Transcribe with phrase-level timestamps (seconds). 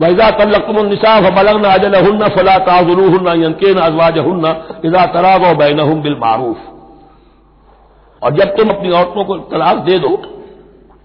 [0.00, 6.58] वैजा तल्लकुमनिसा फलगन अजलहन्न फला ताजुलहन्न यनकेन अजवाजहन्न इजा तराग बैनहुम बिल मारूफ
[8.22, 10.10] और जब तुम अपनी औरतों को तलाक दे दो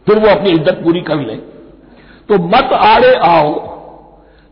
[0.08, 1.40] फिर वो अपनी इद्दत पूरी कर लें
[2.30, 3.50] तो मत आड़े आओ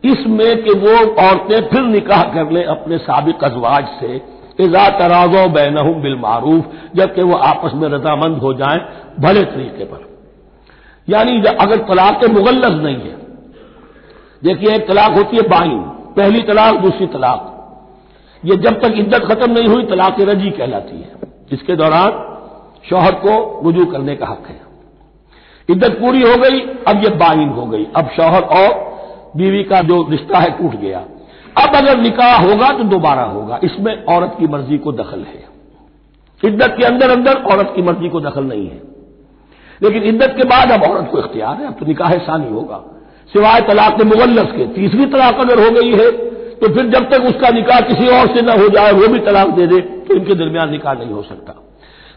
[0.04, 4.14] इसमें कि वो औरतें फिर निकाह कर लें अपने सबक अजवाज से
[4.60, 8.80] इजा तराजो बैनहुम बिल मारूफ जबकि वो आपस में रजामंद हो जाएँ
[9.20, 10.08] भले तरीके पर
[11.08, 13.18] यानी अगर तलाक मुगल्लज नहीं है
[14.44, 15.78] देखिए, एक तलाक होती है बाइन
[16.16, 17.56] पहली तलाक, दूसरी तलाक।
[18.44, 21.12] ये जब तक इद्दत खत्म नहीं हुई, तलाक रज़ी कहलाती है।
[21.52, 22.26] इसके दौरान
[22.90, 24.60] शौहर को रुजू करने का हक है।
[25.70, 28.90] इद्दत पूरी हो गई, अब यह बाइन हो गई। अब शौहर और
[29.36, 30.98] बीवी का जो रिश्ता है टूट गया।
[31.58, 35.44] अब अगर निकाह होगा तो दोबारा होगा। इसमें औरत की मर्ज़ी को दखल है।
[36.44, 38.82] इद्दत के अंदर अंदर औरत की मर्ज़ी को दखल नहीं है।
[39.82, 42.99] लेकिन इद्दत के बाद अब औरत को इख्तियार है। अब तो निकाह सानी होगा।
[43.34, 46.10] सिवाय तलाक मुगल्लस के, तीसरी तलाक अगर हो गई है
[46.58, 49.48] तो फिर जब तक उसका निकाह किसी और से न हो जाए, वो भी तलाक
[49.50, 51.54] दे दे तो इनके दरमियान निकाह नहीं हो सकता।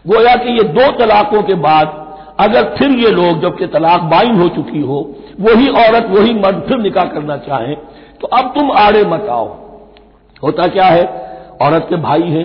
[0.04, 2.00] गोया कि ये दो तलाकों के बाद,
[2.40, 4.98] अगर फिर ये लोग, जबकि तलाक बाइन हो चुकी हो,
[5.40, 7.74] वही औरत, वही मर्द फिर निकाह करना चाहें
[8.20, 9.26] तो अब तुम आड़े मत
[10.42, 11.04] होता क्या है?
[11.62, 12.44] औरत के भाई हैं,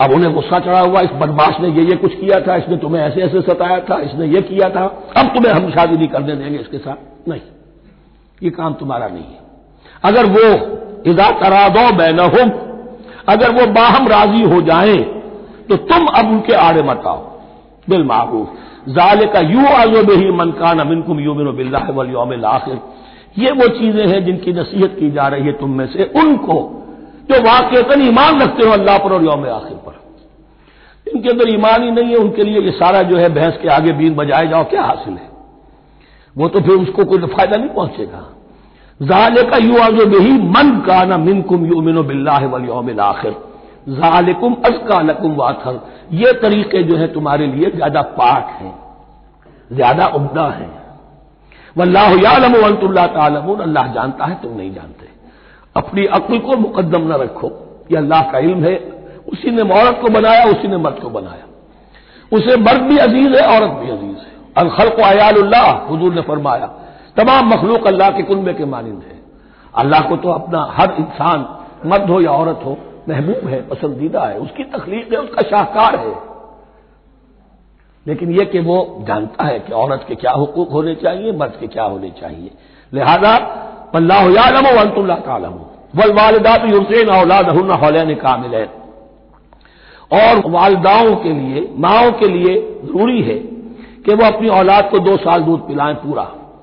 [0.00, 3.02] अब उन्हें गुस्सा चढ़ा हुआ, इस बदमाश ने ये ये कुछ किया था, इसने तुम्हें
[3.02, 4.84] ऐसे ऐसे सताया था, इसने ये किया था,
[5.16, 7.40] अब तुम्हें हम शादी नहीं करने देंगे इसके साथ। नहीं।
[8.40, 9.38] ये काम तुम्हारा नहीं है।
[10.04, 10.46] अगर वो
[11.10, 12.50] इदा तरादो बैनहुम,
[13.28, 14.96] अगर वो बाहम राज़ी हो जाए
[15.68, 17.18] तो तुम अब उनके आड़े मत आओ।
[17.88, 18.48] बिल मारूफ।
[18.88, 22.80] जाले का यू आजो ही मनकान अमिनकुम यूमिन बिल्ला वलियोम आखिर।
[23.38, 26.56] ये वो चीज़ें हैं जिनकी नसीहत की जा रही है तुम में से, उनको
[27.30, 29.98] जो वाकता ईमान रखते हो अल्लाह पर और योम आखिर पर।
[31.06, 33.92] इनके अंदर ईमान ही नहीं है, उनके लिए ये सारा जो है भैंस के आगे
[33.92, 35.29] बीन बजाए जाओ, क्या हासिल है?
[36.36, 38.26] वो तो फिर उसको कोई फ़ायदा नहीं पहुंचेगा।
[39.00, 43.36] जाले का यू आजो ही मन का ना मिनकुम यू मिनो बिल्ला वलियोम आखिर।
[43.90, 45.80] जालिकुम अजका लकुम वाथर।
[46.12, 48.74] ये तरीके जो है तुम्हारे लिए ज़्यादा पाक हैं,
[49.72, 50.72] ज़्यादा उमदा हैं।
[51.76, 55.08] वल्लाहयालमतुल्ला तालमून। अल्लाह जानता है, तुम नहीं जानते।
[55.76, 57.48] अपनी अक्ल को मुकदम न रखो।
[57.92, 58.76] ये अल्लाह का इल्म है।
[59.28, 61.44] उसी ने औरत को बनाया, उसी ने मर्द को बनाया।
[62.32, 66.66] उसे मर्द भी अज़ीज़ है, औरत भी अज़ीज़ है। अलखल को अयाल्लाह हजूर ने फरमाया।
[67.16, 69.20] तमाम मखलूक अल्लाह के कुनबे के मानंद है।
[69.74, 72.78] अल्लाह को तो अपना हर इंसान, मर्द हो या औरत हो,
[73.08, 76.30] महबूब है, पसंदीदा है, उसकी तकलीफ़ है, उसका शाहकार है।
[78.06, 81.66] लेकिन यह कि वो जानता है कि औरत के क्या हुकूक होने चाहिए, मर्द के
[81.66, 82.50] क्या होने चाहिए।
[82.94, 83.36] लिहाजा
[83.94, 85.52] अल्लाहम वंतुल्ला तालम।
[85.96, 88.68] वल वालदात युसैन औलाद हौलैन कामिल
[90.12, 93.49] और वालदाओं के लिए, माओं के लिए ज़रूरी है
[94.06, 96.22] कि वो अपनी औलाद को दो साल दूध पिलाएँ पूरा।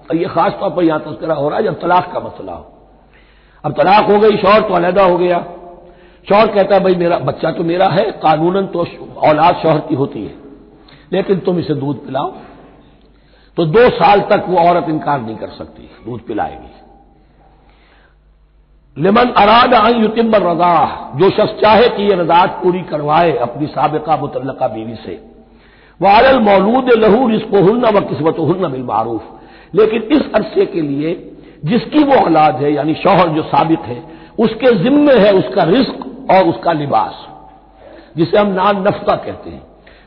[0.09, 2.73] और ये खास तौर पर यहाँ तस्करा हो रहा है जब तलाक का मसला हो।
[3.65, 5.45] अब तलाक हो गई, शौहर तो अलहदा हो गया।
[6.29, 8.79] शौहर कहता है, भाई, मेरा बच्चा तो मेरा है, कानूनन तो
[9.17, 10.35] औलाद शौहर की होती है।
[11.11, 12.33] लेकिन तुम इसे दूध पिलाओ।
[13.57, 16.73] तो दो साल तक वो औरत इनकार नहीं कर सकती, दूध पिलाएगी।
[19.01, 24.17] लिमन अराद आई युतिम रजा, जो शख्स चाहे कि यह रजात पूरी करवाए अपनी सबका
[24.17, 25.26] मुतलका बीवी से।
[26.01, 29.23] वारल मौलूद लहू रिस्को हन्ना व किस्मत हन्ना बिल मारूफ।
[29.75, 31.13] लेकिन इस अरसे के लिए,
[31.65, 34.03] जिसकी वो औलाद है, यानी शौहर जो साबित है,
[34.39, 37.27] उसके जिम्मे है उसका रिस्क और उसका लिबास,
[38.17, 39.61] जिसे हम नान नफ्ता कहते हैं।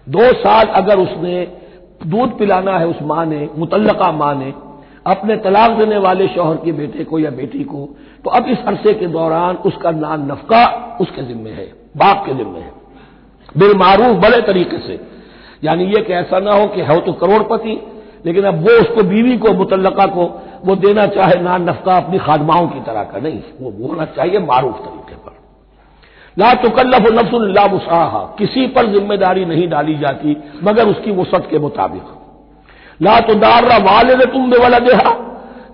[0.08, 1.46] दो साल अगर उसने
[2.06, 4.52] दूध पिलाना है उस माँ ने मुतलका माँ ने,
[5.06, 7.88] अपने तलाक देने वाले शौहर के बेटे को या बेटी को
[8.24, 10.64] तो अब इस अरसे के दौरान उसका नान नफका
[11.00, 12.72] उसके जिम्मे है, बाप के जिम्मे है।
[13.56, 15.19] बिल मारूफ बड़े तरीके से।
[15.62, 17.80] यानी यह कि ऐसा ना हो कि है तो करोड़पति,
[18.26, 20.24] लेकिन अब वो उसको बीवी को मुतलका को,
[20.64, 24.78] वो देना चाहे नान नफका अपनी खादमाओं की तरह का, नहीं, वो होना चाहिए मारूफ
[24.78, 25.38] तरीके पर।
[26.36, 32.16] ला तुकल्लफ नफ्सुल्ला मुसाहा किसी पर ज़िम्मेदारी नहीं डाली जाती, मगर उसकी वसत के मुताबिक।
[33.00, 35.16] ला तो दार्रा वालद तुम बेवला देहा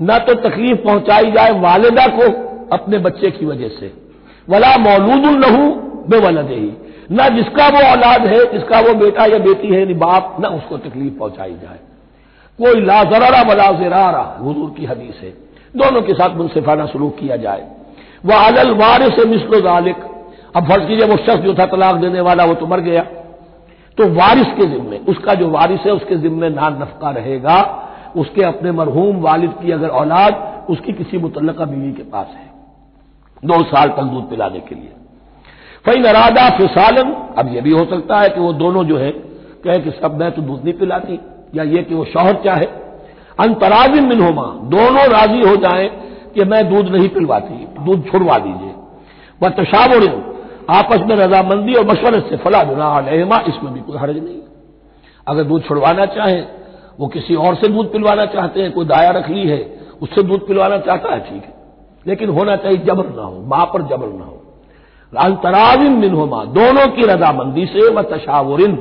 [0.03, 2.33] न तो तकलीफ़ पहुंचाई जाए वालदा को
[2.73, 3.93] अपने बच्चे की वजह से।
[4.49, 5.69] वला मौलूद लहू
[6.09, 6.55] बेवला दे
[7.13, 11.19] न जिसका वो औलाद है, जिसका वो बेटा या बेटी है बाप, न उसको तकलीफ़
[11.19, 11.79] पहुंचाई जाए।
[12.63, 15.31] कोई लाजरारा वला जरारा, हजूर की हदीस है।
[15.77, 17.71] दोनों के साथ मुनसिफाना सलूक किया जाए।
[18.25, 19.97] वह अलल वार से मिसलो जालिक,
[20.57, 23.03] अब फ़र्ज़ कीजिए वो शख्स जो था तलाक देने वाला, वो तो मर गया।
[23.99, 27.83] तो वारिस के जिम्मे, उसका जो वारिस है, उसके जिम्मे नान नफका रहेगा।
[28.17, 32.51] उसके अपने मरहूम वालिद की अगर औलाद, उसकी किसी मुतल बीवी के पास है।
[33.45, 34.93] दो साल तक दूध पिलाने के लिए।
[35.85, 39.79] फई नरादा फिसालन। अब यह भी हो सकता है कि वो दोनों जो है, कहे
[39.81, 41.19] कि सब मैं तो दूध नहीं पिलाती,
[41.55, 42.67] या ये कि वो शौहर चाहे
[43.39, 45.89] अंतराजिम मिन होमा दोनों राज़ी हो जाए
[46.35, 48.73] कि मैं दूध नहीं पिलवाती, दूध छुड़वा दीजिए
[49.41, 50.05] वह तशावर,
[50.71, 54.41] आपस में रजामंदी और मशवरे से, फला जुना इसमें भी कोई हर्ज नहीं।
[55.27, 56.47] अगर दूध छुड़वाना चाहें,
[57.01, 59.59] वो किसी और से दूध पिलवाना चाहते हैं, कोई दाया रख ली है,
[60.03, 61.55] उससे दूध पिलवाना चाहता है, ठीक है।
[62.07, 64.43] लेकिन होना चाहिए जबर ना हो, माँ पर जबर ना हो।
[65.13, 68.77] अंतराविन मिन हो दोनों की रजामंदी से व तशावरिन,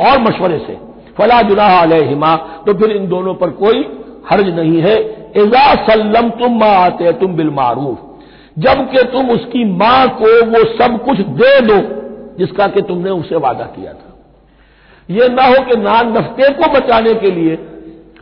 [0.00, 0.76] और मशवरे से।
[1.18, 2.34] फला जुनाह अलहिमा
[2.66, 3.86] तो फिर इन दोनों पर कोई
[4.30, 4.96] हर्ज नहीं है।
[5.36, 7.98] एजा सल्लम तुम माँ आते तुम बिल मारूफ
[8.58, 11.76] जबकि तुम उसकी माँ को वो सब कुछ दे दो,
[12.38, 14.14] जिसका कि तुमने उसे वादा किया था।
[15.08, 17.54] ये ना हो कि नान नफ्ते को बचाने के लिए,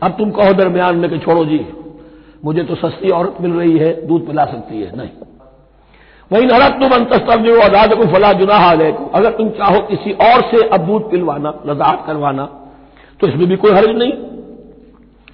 [0.03, 1.65] अब तुम कहो दरमियान में कि छोड़ो जी,
[2.45, 5.09] मुझे तो सस्ती औरत मिल रही है, दूध पिला सकती है। नहीं।
[6.31, 10.85] वही नरक तुम अंतस्तव अदाद को फला जुनाह अगर तुम चाहो किसी और से अब
[10.85, 12.45] दूध पिलवाना, लजात करवाना
[13.19, 14.11] तो इसमें भी कोई हर्ज नहीं।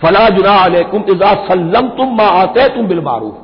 [0.02, 3.36] फला जुनाह अलैकुम इजा सल्लम तुम माँ आते तुम बिल मारूफ।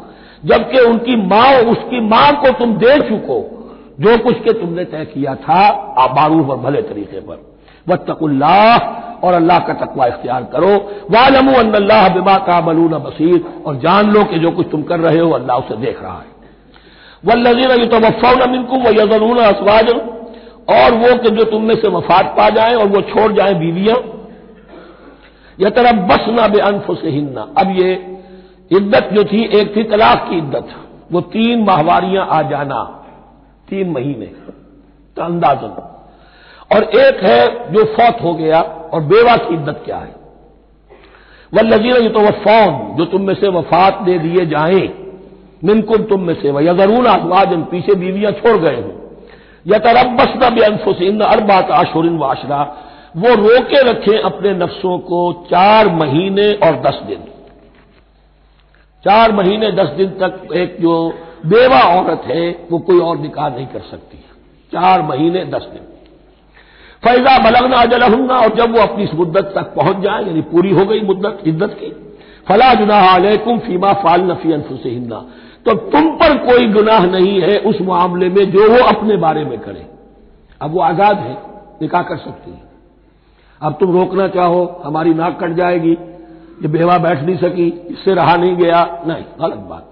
[0.46, 3.40] जबकि उनकी माँ, उसकी माँ को तुम दे चुको,
[4.00, 5.60] जो कुछ के तुमने तय किया था,
[5.98, 7.46] आप और भले तरीके पर।
[7.88, 8.78] वत्तकुल्लाह,
[9.20, 10.76] और अल्लाह का तकवा इख्तियार करो।
[11.12, 15.20] वालमू अल्लाह बिमा का मलून बसीर, और जान लो कि जो कुछ तुम कर रहे
[15.20, 16.39] हो, अल्लाह उसे देख रहा है।
[17.24, 19.90] वल्लजीन तो वफ़ाउन मिनकुम व यजरून असवाज
[20.70, 23.98] और वो कि जो तुम में से वफात पा जाए और वो छोड़ जाए बीवियाँ।
[25.58, 27.92] यह तरफ़ बस ना बे अनफ से हिन्ना अब ये
[28.72, 30.68] इद्दत जो थी, एक थी तलाक की इद्दत।
[31.12, 32.84] वो तीन माहवारियाँ आ जाना,
[33.68, 34.26] तीन महीने।
[35.18, 35.72] का अंदाजन
[36.72, 40.16] और एक है जो फौत हो गया, और बेवा की इद्दत क्या है?
[41.54, 42.22] वह लजीर ये तो
[42.96, 44.82] जो तुम में से वफात दे दिए जाए।
[45.64, 49.18] मिनकुम तुम में से वह यजरून अजवाजन पीछे बीवियाँ छोड़ गए हो।
[49.68, 52.78] या तरबस न बेअनफुसिन अरबात आशुरिन वाशरा।
[53.18, 57.20] वो रोके रखें अपने नफ्सों को चार महीने और दस दिन।
[59.04, 61.14] चार महीने, दस दिन तक एक जो
[61.46, 64.18] बेवा औरत है, वो कोई और निकाह नहीं कर सकती।
[64.74, 65.82] चार महीने, दस दिन।
[67.04, 70.86] फैजा बलगना अजलहन्ना, और जब वो अपनी इस मुद्दत तक पहुँच जाए, यानी पूरी हो
[70.86, 72.16] गई मुद्दत, इद्दत की,
[72.48, 75.26] फला जुनाह अलैकुम फीमा फाल नफी अनफुसहिन्ना
[75.66, 79.60] तो तुम पर कोई गुनाह नहीं है उस मामले में जो वो अपने बारे में
[79.60, 79.86] करे।
[80.62, 81.38] अब वो आज़ाद है,
[81.82, 82.62] निकाह कर सकती है।
[83.62, 85.92] अब तुम रोकना चाहो, हमारी नाक कट जाएगी,
[86.62, 89.86] ये बेवा बैठ नहीं सकी, इससे रहा नहीं गया, नहीं, गलत बात।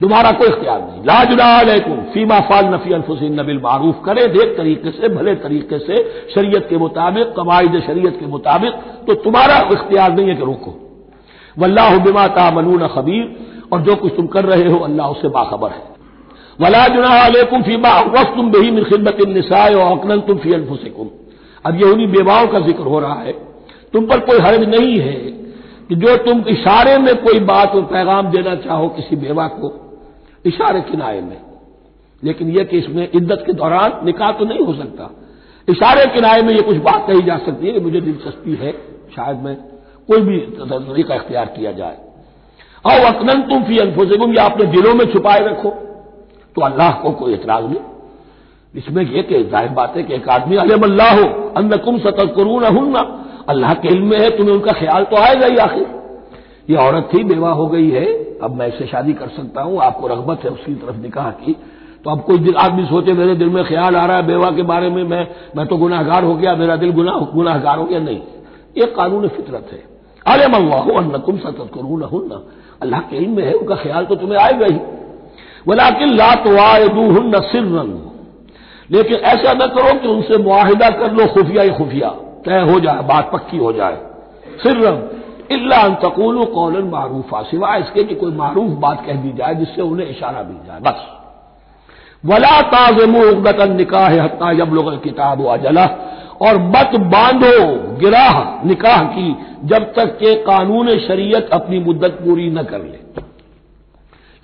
[0.00, 5.08] तुम्हारा कोई इख्तियार नहीं। लाजुलाकुम फीमा फाल नफी अनफुसिन नबिल मारूफ। करे देख तरीके से,
[5.08, 5.96] भले तरीके से,
[6.34, 8.72] शरीयत के मुताबिक, कवायद शरीयत के मुताबिक
[9.06, 10.74] तो तुम्हारा इख्तियार नहीं है कि रोको।
[11.58, 15.82] वल्लाह बिमा तामलून खबीर। और जो कुछ तुम कर रहे हो, अल्लाह उससे बाखबर है।
[16.60, 19.20] वला जुनाकुम फीमा वक्त तुम बेही मिन खिदमत
[19.74, 21.10] और अकनल तुम फ़ी अनफुसिकुम।
[21.64, 23.32] अब ये उन्हीं बेवाओं का ज़िक्र हो रहा है।
[23.92, 25.14] तुम पर कोई हर्ज नहीं है
[25.88, 29.72] कि जो तुम इशारे में कोई बात और पैगाम देना चाहो किसी बेवा को,
[30.44, 31.40] इशारे किनारे में।
[32.22, 35.10] लेकिन यह कि इसमें इद्दत के दौरान निकाह तो नहीं हो सकता।
[35.68, 38.72] इशारे किनारे में यह कुछ बात कही जा सकती है कि मुझे दिलचस्पी है,
[39.16, 39.56] शायद मैं
[40.08, 41.96] कोई भी तरीका इख्तियार किया जाए।
[42.88, 45.70] और अकनन तुम फ़ी अनफुसकुम, या अपने दिलों में छुपाए रखो।
[46.56, 47.80] तो अल्लाह को कोई एतराज़ नहीं।
[48.74, 51.24] इसमें यह कि ज़ाहिर बात है कि एक आदमी अलम अल्लाह हो
[51.56, 53.00] अन्नकुम सतकरून हन्ना
[53.48, 55.86] अल्लाह के इल्म में है, तुम्हें उनका ख्याल तो आएगा ही आखिर।
[56.70, 58.06] ये औरत थी बेवा हो गई है,
[58.42, 61.56] अब मैं इससे शादी कर सकता हूँ, आपको रगबत है उसकी तरफ़ निकाह की।
[62.04, 64.90] तो अब कोई आदमी सोचे, मेरे दिल में ख्याल आ रहा है बेवा के बारे
[64.90, 65.26] में, मैं
[65.56, 68.20] मैं तो गुनाहगार हो गया, मेरा दिल गुनाह, गुनाहगार हो गया, नहीं।
[68.76, 69.82] ये कानून फितरत है।
[70.26, 72.42] अरे मंगवाहो अन्नकुम सतत करू न
[72.82, 74.80] अल्लाह के इल्म में है, उनका ख्याल तो तुम्हें आएगा ही।
[75.68, 77.64] वलाकिन ला तो आए दू हन्न सिर
[78.90, 82.08] लेकिन ऐसा न करो कि उनसे मुआहिदा कर लो, खुफिया ही खुफिया।
[82.44, 83.98] तय हो जाए, बात पक्की हो जाए।
[84.62, 84.76] फिर
[85.50, 90.06] इल्ला तकूल कौलन मारूफा, सिवाय इसके कि कोई मारूफ बात कह दी जाए, जिससे उन्हें
[90.06, 90.96] इशारा मिल जाए। बस।
[92.24, 95.84] वला ताजम उगदतन निकाह हत्ता जब लोग किताब अजला।
[96.42, 97.66] और मत बांधो
[97.96, 102.98] गिराह, निकाह की जब तक के कानून शरीयत अपनी मुद्दत पूरी न कर ले।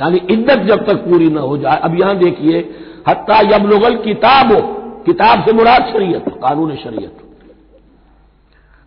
[0.00, 2.59] यानी इद्दत जब तक पूरी न हो जाए। अब यहाँ देखिए,
[3.09, 4.61] हत्ता जब लोगल किताब हो,
[5.06, 7.16] किताब से मुराद शरीयत कानून शरीयत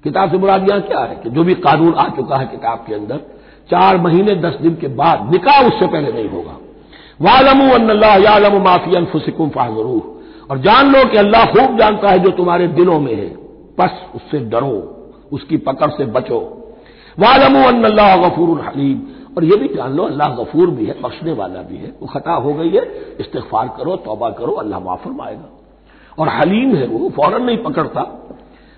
[0.03, 2.93] किताब से मुराद यहाँ क्या है कि जो भी कानून आ चुका है किताब के
[2.93, 3.17] अंदर,
[3.69, 6.57] चार महीने, दस दिन के बाद निकाह उससे पहले नहीं होगा।
[7.22, 12.67] वालमू अल्लाह माफ़ी अनफुसिकुम फाजरूर और जान लो कि अल्लाह खूब जानता है जो तुम्हारे
[12.67, 13.27] दिलों में है।
[13.79, 14.97] बस उससे डरो।
[15.34, 16.39] उसकी पकड़ से बचो।
[17.19, 19.01] वालमू अल्लाह गफूर हलीम।
[19.38, 22.31] और ये भी जान लो, अल्लाह गफूर भी है, बख्शने वाला भी है। वो खता
[22.31, 25.50] हो गई है इस्तफार करो, तोबा करो, अल्लाह माफ़ फरमाएगा।
[26.19, 28.01] और हलीम है वो फ़ौरन नहीं पकड़ता,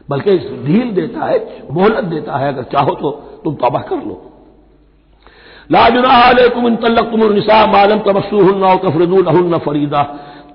[0.10, 3.12] बल्कि ढील देता है, मोहलत देता है, अगर चाहो तो
[3.44, 4.22] तुम तोबा कर लो।
[5.72, 7.20] लाजुनाकुम इन तल्लक तुम
[7.72, 10.04] मालम फरीदा।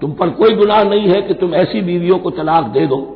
[0.00, 3.13] तुम पर कोई गुनाह नहीं है कि तुम ऐसी बीवियों को तलाक दे दो।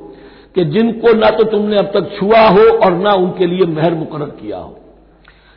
[0.55, 4.25] कि जिनको ना तो तुमने अब तक छुआ हो और ना उनके लिए मेहर मुकर
[4.25, 4.79] किया हो।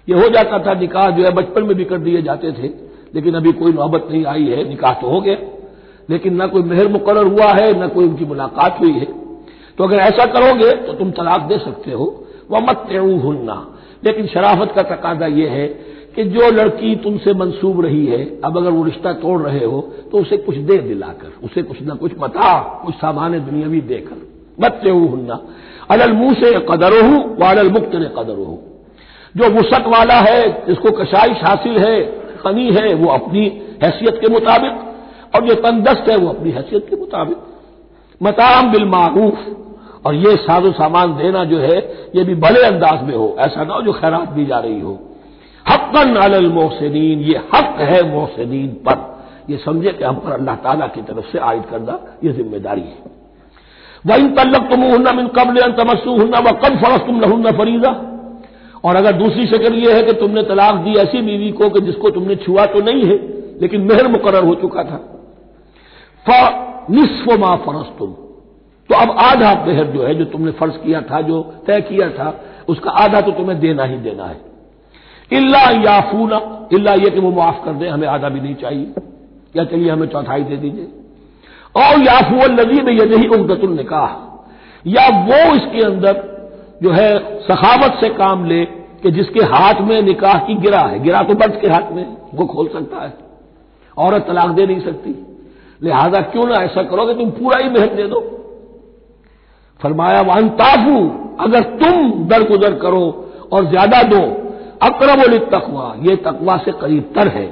[0.09, 2.67] यह हो जाता था, निकाह जो है बचपन में भी कर दिए जाते थे,
[3.15, 5.37] लेकिन अभी कोई नौबत नहीं आई है, निकाह तो हो गया।
[6.09, 9.05] लेकिन ना कोई मेहर मुकर हुआ है, ना कोई उनकी मुलाकात हुई है।
[9.77, 12.87] तो अगर ऐसा करोगे तो तुम तलाक दे सकते हो। वह मत
[13.23, 13.67] हुन्ना
[14.05, 15.67] लेकिन शराफत का तकादा यह है
[16.15, 19.81] कि जो लड़की तुमसे मंसूब रही है, अब अगर वो रिश्ता तोड़ रहे हो
[20.11, 24.30] तो उसे कुछ दे दिलाकर, उसे कुछ ना कुछ मता कुछ सामान दुनियावी देकर।
[24.63, 25.39] मत हुन्ना
[25.91, 28.59] अलल मुँह से कदर हूँ वालल मुक्त ने कदर हूँ
[29.37, 32.01] जो वसत वाला है, जिसको कशाइश हासिल है
[32.37, 33.45] खनी है, वो अपनी
[33.83, 34.73] हैसियत के मुताबिक,
[35.35, 37.37] और जो तंदस्त है, वो अपनी हैसियत के मुताबिक।
[38.23, 39.37] मताम बिल मारूफ,
[40.05, 41.77] और ये साजो सामान देना जो है,
[42.15, 44.99] ये भी भले अंदाज में हो, ऐसा ना हो जो खैरात दी जा रही हो।
[45.69, 49.09] हक्कन अलल मोहसिन ये हक है मोहसिन पर।
[49.49, 53.20] ये समझे कि हम पर अल्लाह ताला की तरफ़ से आयद करना, ये ज़िम्मेदारी है।
[54.05, 58.07] वह इन तल्लक तुम हन्ना मिन कबल तमस्सू हन्ना व कब फरस तुम लहुन्ना फरीदा।
[58.85, 62.09] और अगर दूसरी शक्ल यह है कि तुमने तलाक दी ऐसी बीवी को कि जिसको
[62.09, 63.17] तुमने छुआ तो नहीं है,
[63.61, 65.17] लेकिन मेहर मुकर हो चुका था।
[66.25, 66.29] फ
[67.39, 68.11] मा फरस तुम
[68.89, 72.43] तो अब आधा मेहर जो है, जो तुमने फ़र्ज़ किया था, जो तय किया था,
[72.69, 74.37] उसका आधा तो तुम्हें देना ही देना है।
[75.31, 78.93] इल्ला याफूना, इल्ला यह कि वो माफ़ कर दे, हमें आधा भी नहीं चाहिए।
[79.55, 80.87] या चलिए हमें चौथाई दे दीजिए।
[81.75, 84.09] और याफू नदी में यह उगदतुल निकाह।
[84.85, 86.29] या वो इसके अंदर
[86.83, 87.09] जो है
[87.41, 88.63] सखावत से काम ले
[89.03, 92.45] कि जिसके हाथ में निकाह की गिरा है। गिरा तो बर्द के हाथ में, वो
[92.45, 93.13] खोल सकता है।
[93.97, 95.15] औरत तलाक दे नहीं सकती।
[95.81, 98.19] लिहाजा क्यों ना ऐसा करो कि तुम पूरा ही मेहर दे दो।
[99.79, 100.97] फरमाया वाहन ताफू
[101.39, 103.05] अगर तुम दरगुदर करो
[103.51, 104.21] और ज़्यादा दो,
[104.81, 107.45] अक्रबुल तकवा ये तकवा से करीब तर है।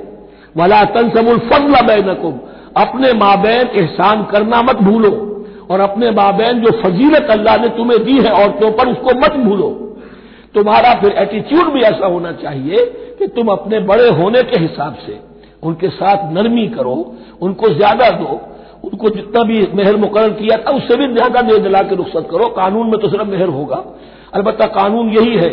[0.58, 2.40] वला तनसबुल फजल बैनकुम
[2.80, 5.12] अपने माबैन एहसान करना मत भूलो
[5.72, 9.70] और अपने माबैन जो फजीलत अल्लाह ने तुम्हें दी है औरतों पर, उसको मत भूलो।
[10.56, 12.86] तुम्हारा फिर एटीट्यूड भी ऐसा होना चाहिए
[13.20, 15.20] कि तुम अपने बड़े होने के हिसाब से
[15.64, 16.96] उनके साथ नरमी करो,
[17.42, 18.40] उनको ज़्यादा दो,
[18.84, 22.48] उनको जितना भी मेहर मुकर किया था, उससे भी ज़्यादा दे दिला के रुख्सत करो।
[22.56, 23.84] कानून में तो सिर्फ़ मेहर होगा।
[24.34, 25.50] अलबत्ता कानून यही है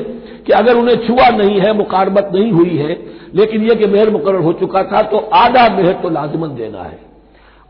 [0.46, 2.98] कि अगर उन्हें छुआ नहीं है मुकारबत नहीं हुई है,
[3.34, 6.98] लेकिन यह कि मेहर मुकर हो चुका था तो आधा मेहर तो लाजमन देना है।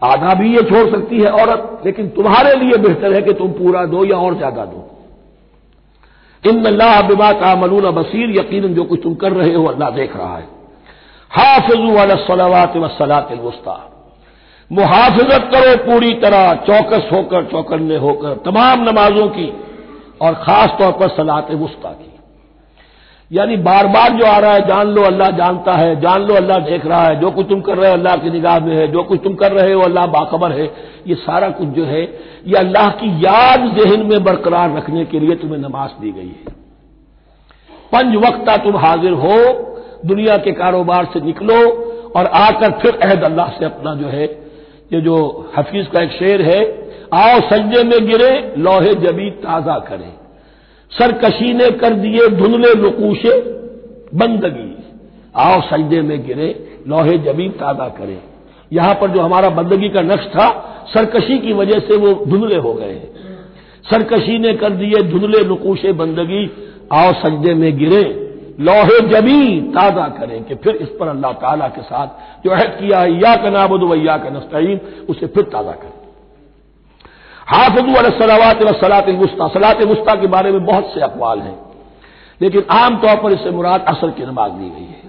[0.03, 3.85] आधा भी ये छोड़ सकती है औरत, लेकिन तुम्हारे लिए बेहतर है कि तुम पूरा
[3.85, 4.91] दो या और ज़्यादा दो।
[6.45, 10.17] इन अल्लाह बिबा का मलून बसीर यकीन जो कुछ तुम कर रहे हो अल्लाह देख
[10.17, 10.49] रहा है।
[11.31, 13.79] हाफिजू वालसलावात वसलात वस्ता।
[14.71, 19.53] मुहाफिजत करो पूरी तरह, चौकस होकर, चौकन्ने होकर, तमाम नमाजों की,
[20.23, 22.16] और खास तौर पर सलात वस्ता की।
[23.31, 26.59] यानी बार बार जो आ रहा है, जान लो, अल्लाह जानता है, जान लो, अल्लाह
[26.59, 29.03] देख रहा है, जो कुछ तुम कर रहे हो अल्लाह की निगाह में है, जो
[29.03, 30.67] कुछ तुम कर रहे हो अल्लाह बाखबर है,
[31.07, 32.03] ये सारा कुछ जो है,
[32.47, 36.55] ये अल्लाह की याद जहन में बरकरार रखने के लिए तुम्हें नमाज़ दी गई है।
[37.93, 39.39] पंज वक्ता तुम हाजिर हो,
[40.05, 41.57] दुनिया के कारोबार से निकलो
[42.17, 44.25] और आकर फिर अहद अल्लाह से अपना जो है,
[44.93, 45.17] ये जो
[45.57, 46.61] हफीज का एक शेर है,
[47.15, 50.13] आओ सज्जे में गिरे, लोहे जबी ताज़ा करें।
[50.93, 53.33] सरकशी ने कर दिए धुंधले नकूशे,
[54.15, 54.73] बंदगी।
[55.37, 56.49] आओ सजदे में गिरे,
[56.89, 58.21] लोहे ज़मीन तादा करें।
[58.73, 60.49] यहाँ पर जो हमारा बंदगी का नक्श था,
[60.95, 63.01] सरकशी की वजह से वो धुंधले हो गए।
[63.85, 66.45] सरकशी ने कर दिए धुंधले नकूशे, बंदगी।
[66.93, 68.03] आओ सजदे में गिरे,
[68.61, 73.01] लोहे जमी ताज़ा करें कि फिर इस पर अल्लाह ताला के साथ जो अहद किया
[73.01, 75.96] है या का नाबुद वैया का नस्तीन उसे फिर ताज़ा करें।
[77.47, 81.59] हाफजू सलावात व सलात गुस्ता सलात गुस्ता के बारे में बहुत से अकवाल हैं,
[82.41, 85.05] लेकिन आमतौर पर इससे मुराद असर की नमाज़ ली गई है।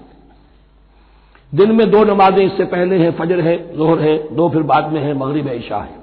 [1.52, 5.00] दिन में दो नमाजें इससे पहले हैं, फजर है, जोहर है, दो फिर बाद में
[5.00, 5.96] है, मगरब ईशा है।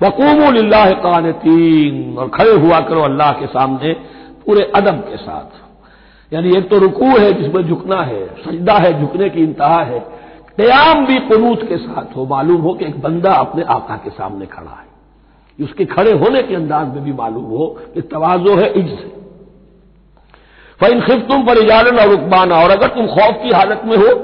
[0.00, 0.40] वकूम
[1.02, 3.92] कान तीन और खड़े हुआ करो अल्लाह के सामने
[4.46, 9.28] पूरे अदब के साथ। यानी एक तो रुकू है, जिसमें झुकना है, सजदा है, झुकने
[9.30, 9.98] की इंतहा है।
[10.58, 14.46] क्याम भी कनूत के साथ हो, मालूम हो कि एक बंदा अपने आका के सामने
[14.46, 14.92] खड़ा है।
[15.58, 19.12] उसके खड़े होने के अंदाज में भी मालूम हो कि तवाजो है इज़ से।
[20.80, 24.14] फिन खिफ तुम पर इजारन और रुकबाना, और अगर तुम खौफ की हालत में हो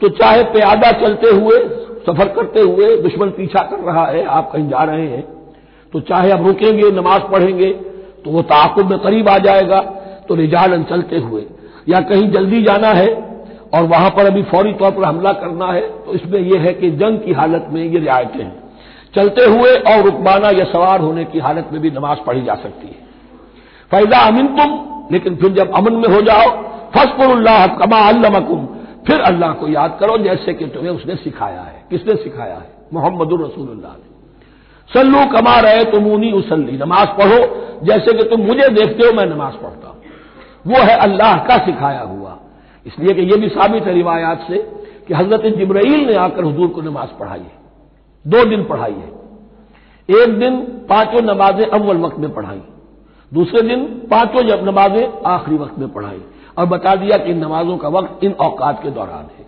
[0.00, 1.58] तो चाहे प्यादा चलते हुए,
[2.06, 5.24] सफ़र करते हुए दुश्मन पीछा कर रहा है, आप कहीं जा रहे हैं
[5.92, 7.72] तो चाहे आप रुकेंगे, नमाज़ पढ़ेंगे
[8.24, 9.80] तो वो ताकुब में करीब आ जाएगा
[10.28, 11.44] तो रिजालन चलते हुए।
[11.88, 13.08] या कहीं जल्दी जाना है,
[13.74, 16.90] और वहाँ पर अभी फौरी तौर पर हमला करना है तो इसमें यह है कि
[16.92, 18.61] जंग की हालत में ये रियायतें हैं।
[19.14, 22.86] चलते हुए और रुकबाना या सवार होने की हालत में भी नमाज़ पढ़ी जा सकती
[22.86, 23.00] है।
[23.90, 24.78] फैजा अमिन तुम
[25.12, 26.46] लेकिन फिर जब अमन में हो जाओ
[26.96, 28.66] फसपुल्लाह कमा अल्लमकुम,
[29.06, 32.70] फिर अल्लाह को याद करो जैसे कि तुम्हें उसने सिखाया है। किसने सिखाया है?
[32.94, 34.10] मोहम्मद रसूलुल्लाह ने।
[34.90, 37.40] सल्लू कमा रहे तुमूनी उसल्ली, नमाज़ पढ़ो
[37.84, 40.02] जैसे कि तुम मुझे देखते हो, मैं नमाज़ पढ़ता हूँ।
[40.66, 42.38] वो है अल्लाह का सिखाया हुआ।
[42.86, 44.58] इसलिए कि यह भी साबित है रिवायात से
[45.08, 47.61] कि हज़रत जब्राइल ने आकर हजूर को नमाज़ पढ़ाई है।
[48.26, 49.12] दो दिन पढ़ाई है।
[50.22, 50.56] एक दिन
[50.88, 52.60] पाँचों नमाजें अव्वल वक्त में पढ़ाई।
[53.34, 56.20] दूसरे दिन पाँचों जब नमाजें आखिरी वक्त में पढ़ाई।
[56.58, 59.46] और बता दिया कि इन नमाजों का वक्त इन औकात के दौरान है।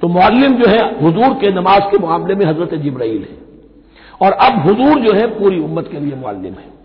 [0.00, 3.38] तो मुआलिम जो है, हजूर के नमाज़ के मामले में हज़रत जब्राइल है।
[4.22, 6.78] और अब हजूर जो है, पूरी उम्मत के लिए मुआलिम है।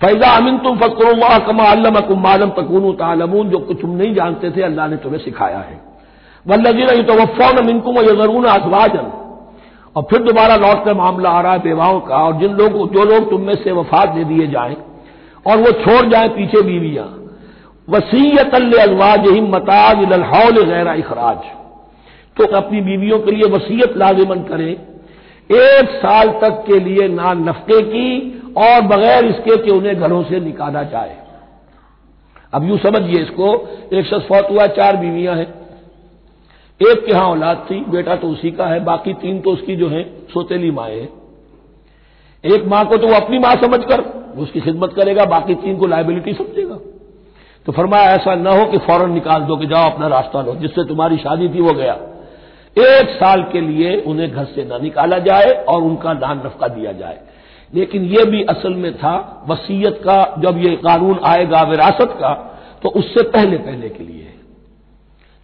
[0.00, 4.62] फैजा अमिन तुम फकरुल्लाह कमा अल्लम मालम तकून तालमून, जो कुछ तुम नहीं जानते थे,
[4.62, 5.91] अल्लाह ने तुम्हें सिखाया है।
[6.46, 9.10] वल्लजीन तो वफ़ौन मिनकुम यजरून असवाजन
[9.96, 13.04] और फिर दोबारा लौट कर मामला आ रहा है बेवाओं का, और जिन लोग जो
[13.04, 14.76] लोग तुम में से वफात दे दिए जाएँ,
[15.46, 17.06] और वो छोड़ जाए पीछे बीवियाँ।
[17.88, 21.38] वसीयत अजवाज ही मताज लहौल गैर इखराज।
[22.36, 27.82] तो अपनी बीवियों के लिए वसीयत लाजिमन करें। एक साल तक के लिए ना नफके
[27.82, 28.08] की,
[28.56, 31.16] और बगैर इसके कि उन्हें घरों से निकाला जाए।
[32.52, 33.54] अब यूँ समझिए इसको,
[33.92, 35.61] एक शख्स फौत हुआ, चार बीवियाँ हैं।
[36.82, 39.88] एक के यहाँ औलाद थी, बेटा तो उसी का है, बाकी तीन तो उसकी जो
[39.88, 40.02] है,
[40.34, 41.08] सोतेली माए हैं।
[42.44, 44.00] एक माँ को तो वो अपनी माँ समझकर
[44.38, 46.78] उसकी खिदमत करेगा, बाकी तीन को लाइबिलिटी समझेगा।
[47.66, 50.84] तो फरमाया, ऐसा ना हो कि फ़ौरन निकाल दो कि जाओ अपना रास्ता लो, जिससे
[50.84, 51.92] तुम्हारी शादी थी वो गया।
[52.78, 56.92] एक साल के लिए उन्हें घर से न निकाला जाए और उनका दान नफका दिया
[56.92, 57.20] जाए।
[57.74, 62.88] लेकिन यह भी असल में था, वसीयत का जब यह कानून आएगा, विरासत का तो
[62.88, 64.31] उससे पहले पहले के लिए।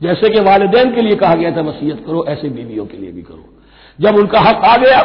[0.02, 3.22] जैसे कि वालदेन के लिए कहा गया था, वसीयत करो, ऐसे बीवियों के लिए भी
[3.22, 3.44] करो।
[4.00, 5.00] जब उनका हक आ गया,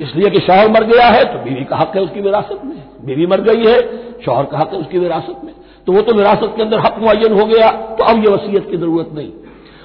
[0.00, 3.26] इसलिए कि शौहर मर गया है तो बीवी का हक है उसकी विरासत में। बीवी
[3.26, 3.78] मर गई है,
[4.24, 5.54] शौहर का हक है उसकी विरासत में।
[5.86, 8.76] तो वो तो विरासत के अंदर हक मुन हो गया तो अब यह वसीयत की
[8.76, 9.32] ज़रूरत नहीं।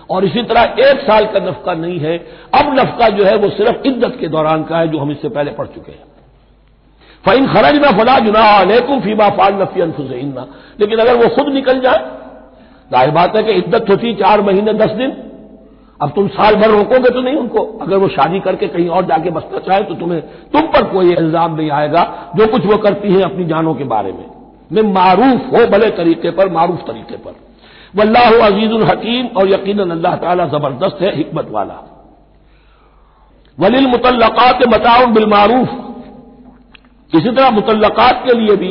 [0.10, 2.18] और इसी तरह एक साल का नफका नहीं है।
[2.54, 5.52] अब नफका जो है, वो सिर्फ़ इद्दत के दौरान का है, जो हम इससे पहले
[5.52, 6.04] पढ़ चुके हैं।
[7.26, 10.48] फाइन खरज में फला जुना फीमा फाल नफी अनफुसना
[10.80, 12.25] लेकिन अगर वो खुद निकल जाए
[12.92, 15.12] ज़ाहिर बात है कि इद्दत होती चार महीने, दस दिन।
[16.00, 19.30] अब तुम साल भर रोकोगे तो नहीं उनको। अगर वो शादी करके कहीं और जाके
[19.32, 20.22] बसना चाहे तो तुम्हें,
[20.52, 22.04] तुम पर कोई इल्ज़ाम नहीं आएगा,
[22.38, 24.26] जो कुछ वो करती है अपनी जानों के बारे में।
[24.72, 27.36] में मारूफ हो भले तरीके पर, मारूफ तरीके पर।
[27.96, 31.82] वल्लाह अजीजुल हकीम, और यकीन अल्लाह ताला ज़बरदस्त है, हिकमत वाला।
[33.58, 35.70] वलिल मुतलक़ात बताउन बिलमारूफ
[37.14, 38.70] इसी तरह मुतलक़ात के लिए भी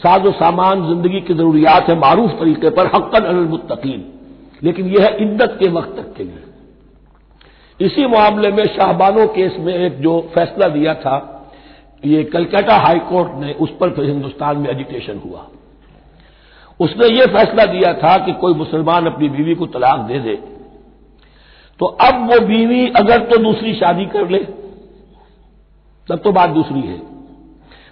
[0.00, 4.04] साजो सामान ज़िंदगी की जरूरियात है मारूफ तरीके पर, हक्कन अलमुत्तकीन
[4.62, 9.74] लेकिन यह है इद्दत के वक्त तक के लिए। इसी मामले में शाहबानो केस में
[9.74, 11.16] एक जो फैसला दिया था,
[12.04, 15.46] ये कलकत्ता हाईकोर्ट ने उस पर फिर हिंदुस्तान में एजुकेशन हुआ।
[16.80, 20.34] उसने ये फैसला दिया था कि कोई मुसलमान अपनी बीवी को तलाक दे दे।
[21.80, 24.38] तो अब वो बीवी अगर तो दूसरी शादी कर ले,
[26.08, 27.00] तब तो बात दूसरी है।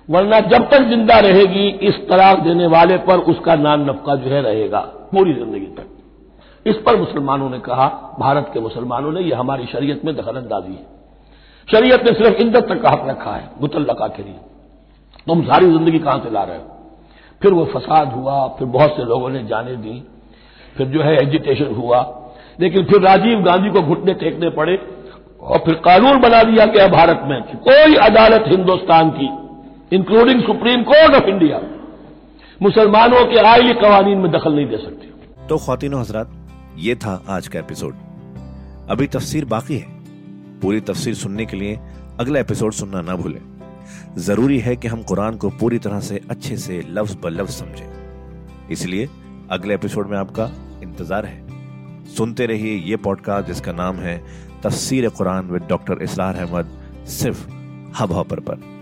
[0.09, 4.43] वरना जब तक ज़िंदा रहेगी, इस तलाक देने वाले पर उसका नाम नफका जो है
[4.43, 5.87] रहेगा, पूरी ज़िंदगी तक।
[6.67, 10.73] इस पर मुसलमानों ने कहा, भारत के मुसलमानों ने, यह हमारी शरीयत में दखल अंदाजी
[10.73, 10.87] है।
[11.69, 14.39] शरीयत ने सिर्फ़ इद्दत तक का हक रखा है मुतलका के लिए।
[15.27, 16.65] तुम सारी ज़िंदगी कहाँ से ला रहे हो?
[17.43, 20.03] फिर वो फसाद हुआ, फिर बहुत से लोगों ने जाने दी,
[20.77, 22.01] फिर जो है एजिटेशन हुआ।
[22.61, 24.77] लेकिन फिर राजीव गांधी को घुटने टेकने पड़े,
[25.43, 29.46] और फिर कानून बना दिया गया भारत में कोई अदालत हिंदुस्तान की
[29.93, 31.59] including supreme court of India
[32.63, 36.31] मुसलमानों के आयली कवानीन में दखल नहीं दे सकती। तो खातिनों हजरात,
[36.79, 37.95] ये था आज का एपिसोड।
[38.91, 39.95] अभी तफसीर बाकी है।
[40.61, 41.79] पूरी तफसीर सुनने के लिए
[42.21, 43.41] अगला एपिसोड सुनना ना भूलें।
[44.19, 48.69] ज़रूरी है कि हम कुरान को पूरी तरह से अच्छे से लफ्ज ब लफ्ज समझें।
[48.71, 49.09] इसलिए
[49.51, 50.51] अगले एपिसोड में आपका
[50.83, 54.23] इंतज़ार है। सुनते रहिए ये पॉडकास्ट जिसका नाम है
[54.65, 57.51] तफसीर कुरान विद डॉक्टर इसरार अहमद, सिर्फ़
[58.01, 58.76] हब हॉपर पर।